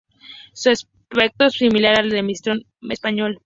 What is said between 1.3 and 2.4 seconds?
es similar al del